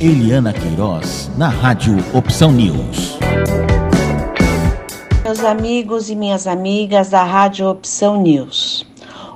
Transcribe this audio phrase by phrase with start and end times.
[0.00, 3.18] Eliana Queiroz, na Rádio Opção News.
[5.24, 8.86] Meus amigos e minhas amigas da Rádio Opção News.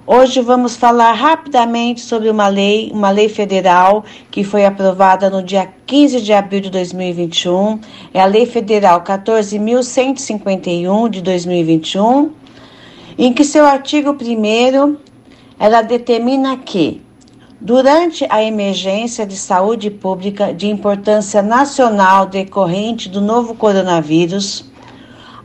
[0.07, 5.69] Hoje vamos falar rapidamente sobre uma lei, uma lei federal que foi aprovada no dia
[5.85, 7.81] 15 de abril de 2021.
[8.15, 12.31] É a Lei Federal 14.151 de 2021,
[13.19, 14.97] em que seu artigo 1
[15.59, 17.03] ela determina que
[17.65, 24.65] Durante a emergência de saúde pública de importância nacional decorrente do novo coronavírus,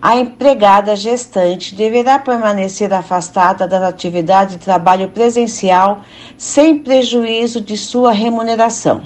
[0.02, 6.02] a empregada gestante deverá permanecer afastada das atividades de trabalho presencial
[6.36, 9.04] sem prejuízo de sua remuneração.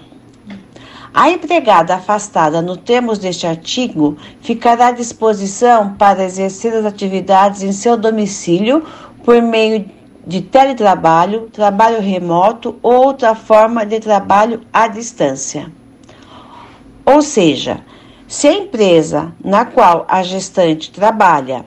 [1.13, 7.73] A empregada afastada no termos deste artigo ficará à disposição para exercer as atividades em
[7.73, 8.85] seu domicílio
[9.25, 10.00] por meio de
[10.41, 15.71] teletrabalho, trabalho remoto ou outra forma de trabalho à distância.
[17.05, 17.81] Ou seja,
[18.27, 21.65] se a empresa na qual a gestante trabalha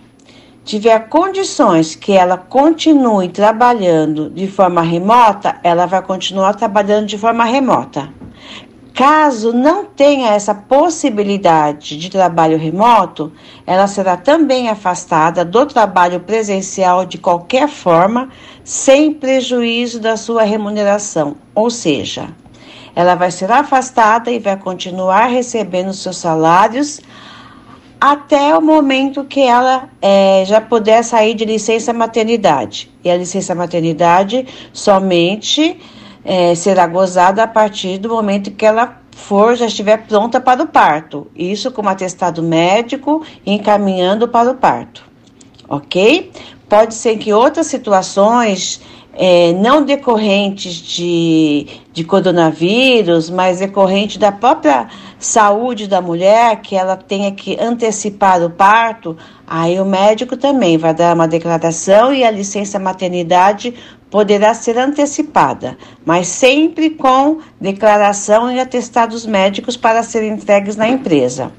[0.64, 7.44] tiver condições que ela continue trabalhando de forma remota, ela vai continuar trabalhando de forma
[7.44, 8.08] remota.
[8.94, 13.32] Caso não tenha essa possibilidade de trabalho remoto,
[13.66, 18.28] ela será também afastada do trabalho presencial de qualquer forma,
[18.62, 21.34] sem prejuízo da sua remuneração.
[21.56, 22.28] Ou seja,
[22.94, 27.00] ela vai ser afastada e vai continuar recebendo seus salários
[28.00, 32.92] até o momento que ela é, já puder sair de licença maternidade.
[33.02, 35.80] E a licença maternidade somente
[36.24, 40.66] é, será gozada a partir do momento que ela for, já estiver pronta para o
[40.66, 41.26] parto.
[41.36, 45.04] Isso com atestado médico encaminhando para o parto.
[45.68, 46.32] Ok?
[46.68, 48.80] Pode ser que outras situações
[49.16, 56.96] é, não decorrentes de, de coronavírus, mas decorrente da própria saúde da mulher, que ela
[56.96, 62.30] tenha que antecipar o parto, aí o médico também vai dar uma declaração e a
[62.30, 63.74] licença maternidade
[64.10, 71.52] poderá ser antecipada, mas sempre com declaração e atestados médicos para serem entregues na empresa.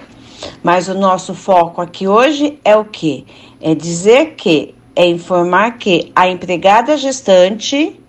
[0.61, 3.25] Mas o nosso foco aqui hoje é o que?
[3.59, 7.99] É dizer que é informar que a empregada gestante,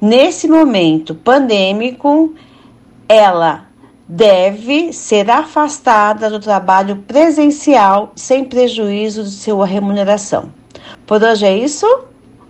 [0.00, 2.34] nesse momento pandêmico,
[3.08, 3.66] ela
[4.08, 10.50] deve ser afastada do trabalho presencial sem prejuízo de sua remuneração.
[11.06, 11.86] Por hoje é isso.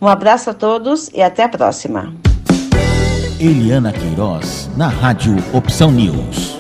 [0.01, 2.13] Um abraço a todos e até a próxima.
[3.39, 6.54] Eliana Queiroz, na Rádio Opção News.